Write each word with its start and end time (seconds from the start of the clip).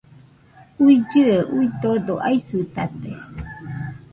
uillɨe, 0.83 1.35
udodo 1.59 2.15
aisɨtate 2.29 3.11